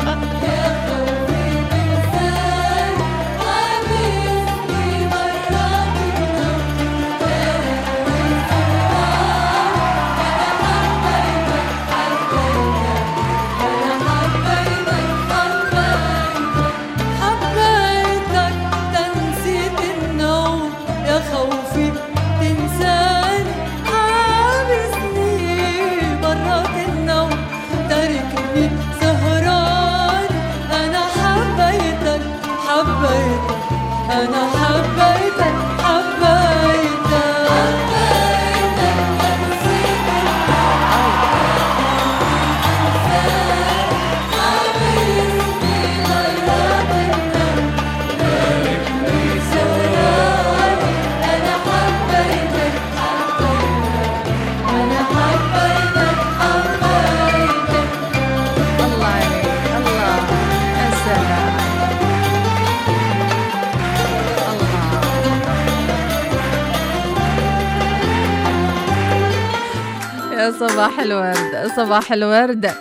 [70.99, 72.71] الورد صباح الورد.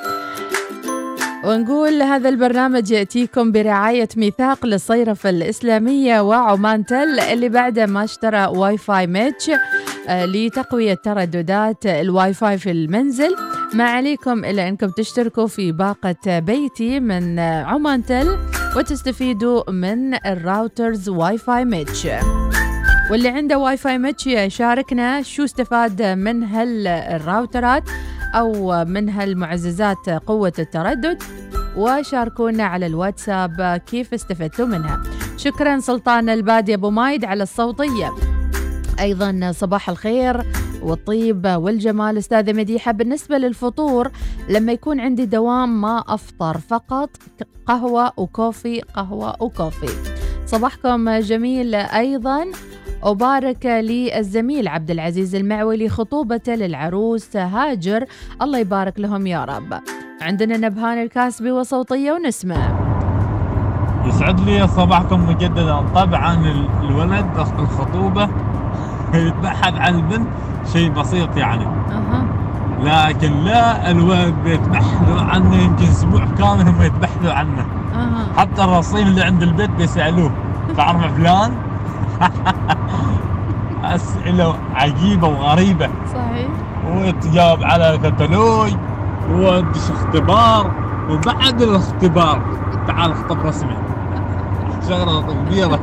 [1.45, 9.07] ونقول هذا البرنامج يأتيكم برعاية ميثاق للصيرفة الإسلامية وعمان تل اللي بعد ما اشترى Wi-Fi
[9.07, 9.51] mesh
[10.09, 13.37] آه، لتقوية ترددات الواي فاي في المنزل.
[13.75, 18.39] ما عليكم إلا أنكم تشتركوا في باقة بيتي من عمان تل
[18.77, 22.07] وتستفيدوا من ال routers Wi-Fi mesh.
[23.11, 27.83] واللي عنده Wi-Fi mesh يشاركنا شو استفاد من هالراوترات
[28.35, 31.23] أو من هالمعززات قوة التردد
[31.77, 35.03] وشاركونا على الواتساب كيف استفدتوا منها.
[35.37, 38.15] شكرا سلطان البادي أبو مايد على الصوتية.
[39.01, 40.43] أيضا صباح الخير
[40.83, 42.19] والطيب والجمال.
[42.19, 44.11] أستاذة مديحة بالنسبة للفطور
[44.49, 47.11] لما يكون عندي دوام ما أفطر فقط
[47.67, 49.89] قهوة وكوفي قهوة وكوفي.
[50.47, 52.45] صباحكم جميل أيضا.
[53.03, 58.05] وبارك للزميل عبد العزيز المعولي خطوبته للعروس هاجر.
[58.43, 59.81] الله يبارك لهم يا رب.
[60.23, 62.57] عندنا نبهان الكاسبي وصوتية ونسمع.
[64.05, 65.81] يسعد لي صباحكم مجددا.
[65.95, 67.27] طبعا ال- الولد
[67.59, 68.29] الخطوبة
[69.15, 70.29] يتبحث عن البنت
[70.73, 71.67] شيء بسيط يعني.
[72.83, 77.67] لكن لا الولد بيتبحثوا عنه يمكن أسبوع كامل هم يتبحثوا عنه.
[78.37, 80.31] حتى الرصيف اللي عند البيت بيسألوه
[80.77, 81.53] تعرف فلان؟
[83.95, 85.91] أسئلة عجيبة وغريبة.
[86.15, 86.49] صحيح.
[86.87, 88.73] وتجاوب على كتالوج
[89.31, 90.73] وتدش اختبار
[91.11, 92.43] وبعد الاختبار.
[92.87, 93.77] تعال اخطب رسمي.
[94.89, 95.81] شغلة كبيرة.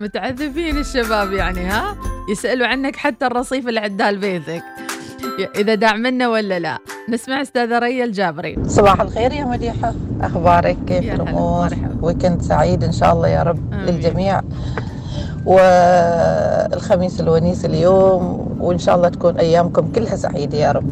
[0.00, 1.96] متعذبين الشباب يعني ها؟
[2.30, 4.62] يسألوا عنك حتى الرصيف اللي عدال بيتك.
[5.38, 6.78] إذا داعمنا ولا لا.
[7.08, 8.56] نسمع أستاذة ريا الجابري.
[8.66, 9.94] صباح الخير يا مديحة.
[10.20, 11.68] أخبارك؟ كيف الأمور؟
[12.02, 14.40] ويكند سعيد إن شاء الله يا رب للجميع.
[15.46, 20.86] والخميس الونيس اليوم وإن شاء الله تكون أيامكم كلها سعيدة يا رب.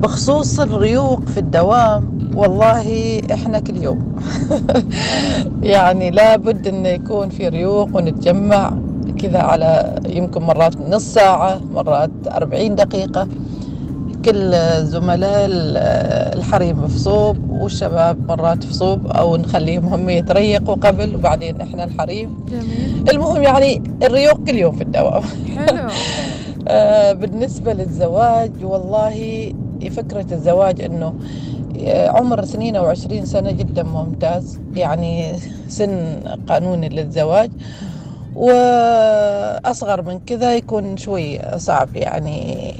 [0.00, 4.16] بخصوص الريوق في الدوام والله إحنا كل يوم.
[5.62, 8.72] يعني لابد إنه يكون في ريوق ونتجمع
[9.22, 13.28] كذا على يمكن مرات نص ساعة مرات أربعين دقيقة.
[14.24, 14.54] كل
[14.84, 15.46] زملاء
[16.36, 22.44] الحريم في صوب والشباب مرات في صوب أو نخليهم هم يتريقوا قبل وبعدين إحنا الحريم.
[22.48, 23.10] جميل.
[23.10, 25.22] المهم يعني الريوق كل يوم في الدوام.
[25.56, 25.88] حلو.
[26.68, 29.52] آه، بالنسبة للزواج والله
[29.90, 31.14] فكرة الزواج إنه
[31.86, 34.58] آه، عمر 22 سنة جدا ممتاز.
[34.74, 35.32] يعني
[35.68, 37.50] سن قانوني للزواج.
[38.34, 42.74] وأصغر من كذا يكون شوي صعب يعني.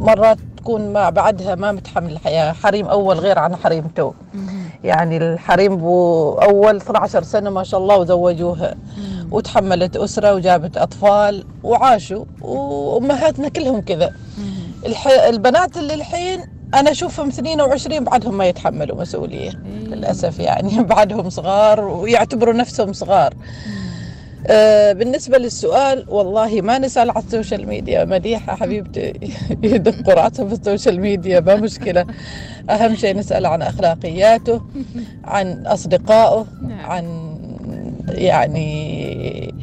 [0.00, 4.12] مرات تكون ما بعدها ما متحمل الحياة حريم أول غير عن حريم تو.
[4.84, 8.74] يعني الحريم بو أول 12 سنة ما شاء الله وزوجوها.
[9.30, 14.12] وتحملت أسرة وجابت أطفال وعاشوا وأمهاتنا كلهم كذا.
[14.86, 15.06] الح...
[15.06, 16.40] البنات اللي الحين
[16.74, 19.50] أنا أشوفهم 22 بعدهم ما يتحملوا مسؤولية.
[19.86, 23.34] للأسف يعني بعدهم صغار ويعتبروا نفسهم صغار.
[24.92, 28.04] بالنسبة للسؤال والله ما نسأل على ال social media.
[28.04, 29.12] مديحة حبيبتي
[29.62, 32.06] يدقوا راسهم في ال social media ما مشكلة.
[32.70, 34.60] أهم شيء نسأل عن أخلاقياته
[35.24, 36.46] عن أصدقائه
[36.84, 37.30] عن
[38.08, 39.54] يعني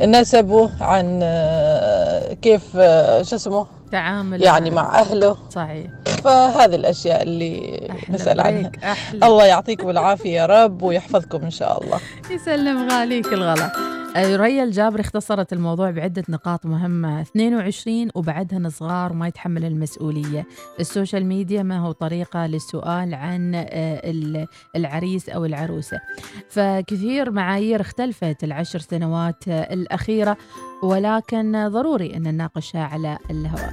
[0.00, 5.36] نسبه عن آه، كيف آه، شو اسمه؟ تعامل يعني مع أهله.
[5.50, 5.86] صحيح.
[6.24, 8.70] فهذه الأشياء اللي نسأل عنها.
[8.84, 9.26] أحلى.
[9.26, 12.00] الله يعطيكم العافية يا رب ويحفظكم إن شاء الله.
[12.30, 13.64] يسلم غاليك الغلا.
[13.64, 17.20] آه، ريا الجابري اختصرت الموضوع بعدة نقاط مهمة.
[17.20, 20.46] 22 وبعدهن صغار وما يتحمل المسؤولية.
[20.80, 23.64] ال social media ما هو طريقة للسؤال عن آه،
[24.10, 24.46] ال-
[24.76, 26.00] العريس أو العروسة.
[26.48, 30.36] فكثير معايير اختلفت العشر سنوات آه، الأخيرة.
[30.82, 33.72] ولكن ضروري أن نناقشها على الهواء.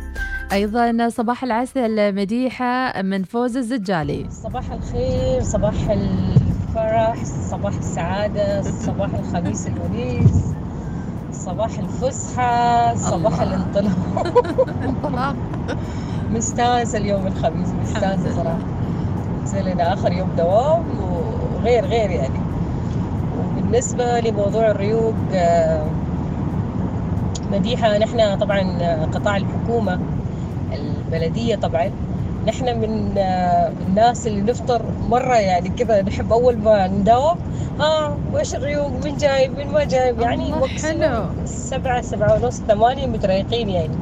[0.52, 4.26] أيضا صباح العسل مديحة من فوز الزجالي.
[4.30, 10.46] صباح الخير صباح الفرح صباح السعادة صباح الخميس الونيس
[11.32, 14.28] صباح الفسحة صباح الانطلاق.
[14.84, 15.36] انطلاق.
[16.32, 18.60] مستانسة اليوم الخميس مستانسة صراحة.
[19.46, 20.84] زي لنا آخر يوم دوام
[21.56, 22.40] وغير غير يعني.
[23.40, 25.86] وبالنسبة لموضوع الريوق آه،
[27.52, 28.60] مديحة نحن طبعا
[29.06, 30.00] قطاع الحكومة
[30.74, 31.92] البلدية طبعا.
[32.48, 33.14] نحن من
[33.88, 37.38] الناس اللي نفطر مرة يعني كذا نحب أول ما نداوم
[37.80, 41.26] ها وإيش الريوق؟ من جايب؟ من ما جايب؟ يعني وقت حلو.
[41.46, 43.96] سبعة سبعة ونص ثمانية متريقين يعني.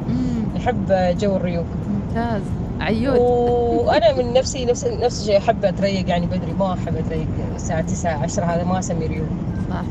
[0.56, 1.66] نحب جو الريوق.
[1.90, 2.42] ممتاز.
[2.80, 7.80] عيود وأنا من نفسي نفس نفس الشيء أحب أتريق يعني بدري ما أحب أتريق الساعة
[7.80, 9.28] 9 10 هذا ما أسمي ريوق
[9.70, 9.82] صح.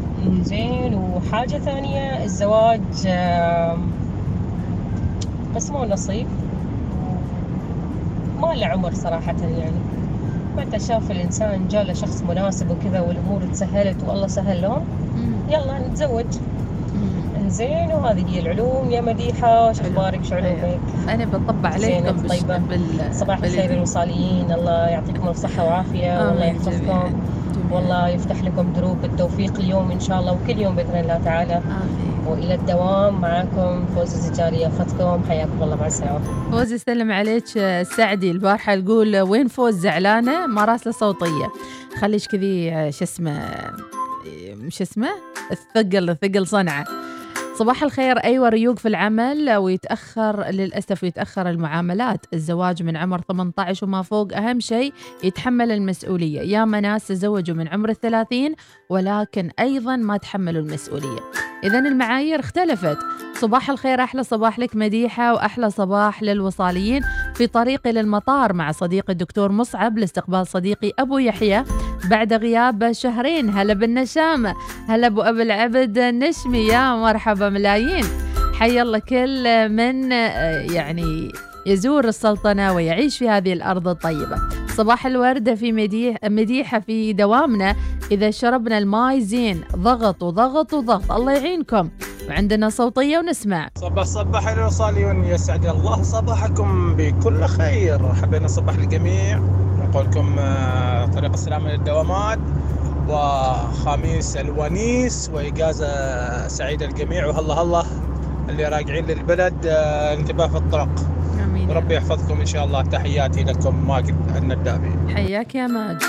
[0.41, 3.91] زين وحاجة ثانية الزواج آم،
[5.55, 6.27] قسمه نصيب.
[8.41, 9.81] ما له عمر صراحة يعني.
[10.57, 14.83] متى شاف الإنسان جاء له شخص مناسب وكذا والأمور تسهلت والله سهل لهم.
[15.49, 16.25] يلا نتزوج.
[17.49, 19.69] زين وهذه هي العلوم يا مديحة.
[19.69, 20.79] وش أخبارك؟ شو علومك؟
[21.09, 22.57] أنا بطبع عليكم طيبة.
[22.57, 22.81] بال...
[23.11, 26.27] صباح الخير الوصاليين الله يعطيكم الصحة والعافية.
[26.27, 27.19] والله آمين يحفظكم.
[27.71, 31.53] والله يفتح لكم دروب التوفيق اليوم إن شاء الله وكل يوم بإذن الله تعالى.
[31.53, 32.07] آمين.
[32.27, 36.19] وإلى الدوام معكم فوز الزجاري ياخذكم حياكم الله مع السلامة.
[36.51, 41.47] فوز يسلم عليك آه، السعدي البارحة يقول وين فوز زعلانة؟ ما راسلة صوتية.
[42.01, 43.73] خليش كذي آه، شو اسمه آه،
[44.69, 45.09] شو اسمه؟
[45.51, 46.85] الثقل الثقل صنعة
[47.57, 48.17] صباح الخير.
[48.17, 52.25] أيوة ريوق في العمل ويتأخر للأسف يتأخر المعاملات.
[52.33, 54.93] الزواج من عمر 18 وما فوق أهم شيء
[55.23, 56.41] يتحمل المسؤولية.
[56.41, 58.55] يا ناس تزوجوا من عمر الثلاثين
[58.89, 61.19] ولكن أيضا ما تحملوا المسؤولية.
[61.63, 62.97] إذا المعايير اختلفت.
[63.33, 67.03] صباح الخير أحلى صباح لك مديحة وأحلى صباح للوصاليين.
[67.37, 71.63] في طريقي للمطار مع صديقي الدكتور مصعب لاستقبال صديقي أبو يحيى
[72.09, 73.49] بعد غياب شهرين.
[73.49, 74.55] هلا بالنشامة
[74.89, 78.05] هلا أبو أبو العبد النشمي يا مرحبا ملايين.
[78.53, 81.31] حي الله كل من آه، يعني
[81.67, 84.37] يزور السلطنة ويعيش في هذه الأرض الطيبة.
[84.77, 87.75] صباح الوردة في مديح مديحة في دوامنا.
[88.11, 89.61] إذا شربنا الماي زين.
[89.75, 91.11] ضغط وضغط وضغط.
[91.11, 91.89] الله يعينكم.
[92.29, 93.69] وعندنا صوتية ونسمع.
[93.77, 96.01] صباح صباح الوصاليون يسعد الله.
[96.03, 98.13] صباحكم بكل خير.
[98.13, 99.37] حبينا نصبح للجميع
[99.77, 102.39] نقول لكم آه، طريق السلامة للدوامات.
[103.09, 107.83] وخميس الونيس وإجازة سعيدة للجميع وهلا هلا
[108.49, 110.89] اللي راجعين للبلد آه، انتباه في الطرق.
[111.57, 112.81] آمين ربي يحفظكم إن شاء الله.
[112.81, 113.87] تحياتي لكم.
[113.87, 115.13] ماجد الندابي.
[115.15, 116.03] حياك يا ماجد.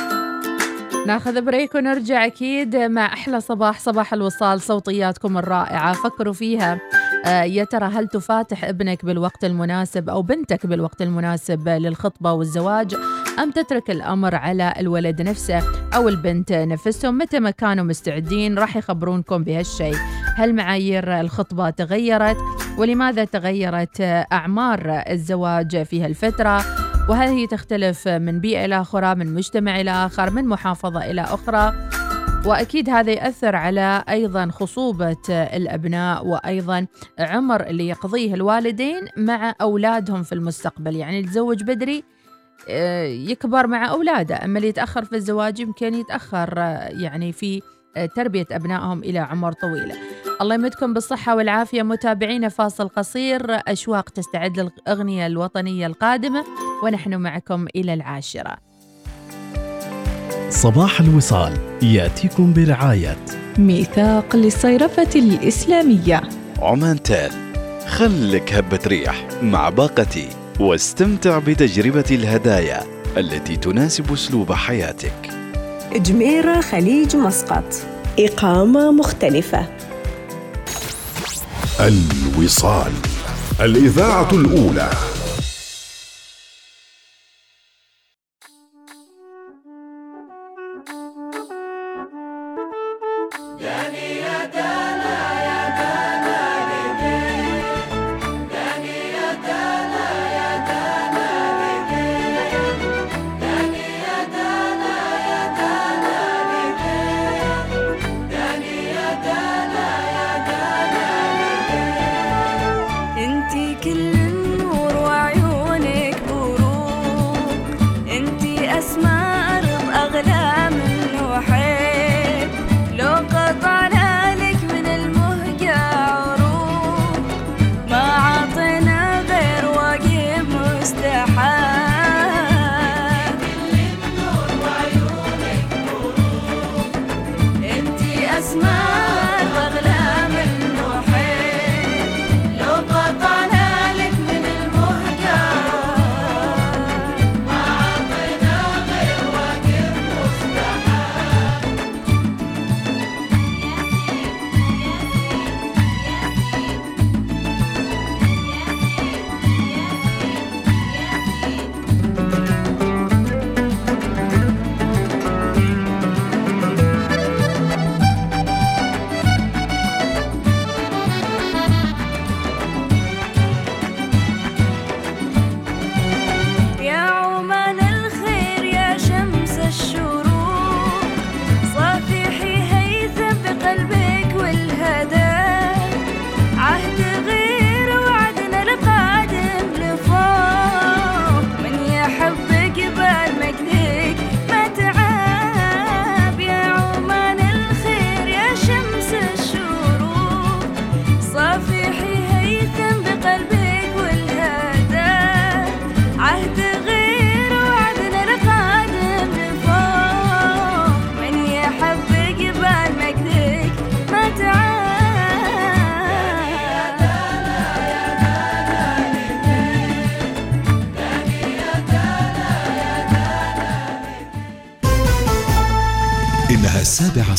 [1.07, 5.93] ناخذ بريك ونرجع أكيد مع أحلى صباح صباح الوصال صوتياتكم الرائعة.
[5.93, 6.81] فكروا فيها.
[7.27, 12.95] آه، يا ترى هل تفاتح ابنك بالوقت المناسب أو بنتك بالوقت المناسب للخطبة والزواج؟
[13.43, 15.63] أم تترك الأمر على الولد نفسه
[15.95, 19.97] أو البنت نفسهم؟ متى ما كانوا مستعدين راح يخبرونكم بهالشيء
[20.37, 22.37] هل معايير الخطبة تغيرت.
[22.79, 24.01] ولماذا تغيرت
[24.33, 26.65] أعمار الزواج في هالفترة؟
[27.09, 31.75] وهل هي تختلف من بيئة إلى أخرى من مجتمع إلى آخر من محافظة إلى أخرى؟
[32.47, 36.87] وأكيد هذا يأثر على أيضا خصوبة الأبناء وأيضا
[37.19, 40.97] عمر اللي يقضيه الوالدين مع أولادهم في المستقبل.
[40.97, 42.05] يعني يتزوج بدري
[42.69, 47.63] آه، يكبر مع أولاده أما اللي يتأخر في الزواج يمكن يتأخر آه، يعني في
[47.97, 49.95] آه، تربية أبنائهم إلى عمر طويله
[50.41, 51.83] الله يمدكم بالصحة والعافية.
[51.83, 53.43] متابعينا فاصل قصير.
[53.51, 56.45] أشواق تستعد للأغنية الوطنية القادمة
[56.83, 58.57] ونحن معكم إلى العاشرة.
[60.51, 61.53] صباح الوصال.
[61.83, 63.17] يأتيكم برعاية.
[63.59, 66.23] ميثاق للصيرفة الإسلامية.
[66.63, 67.31] عمان تال.
[67.87, 70.29] خلك هبة ريح مع باقتي
[70.61, 72.81] واستمتع بتجربة الهدايا
[73.17, 75.38] التي تناسب أسلوب حياتك.
[75.97, 77.65] جميرة خليج مسقط.
[78.19, 79.67] إقامة مختلفة.
[81.81, 82.93] الوصال
[83.61, 84.91] الإذاعة الأولى.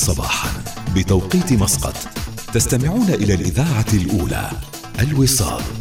[0.10, 0.64] صباحا
[0.96, 1.96] بتوقيت مسقط.
[2.54, 4.50] تستمعون إلى الإذاعة الأولى
[5.00, 5.79] الوصال.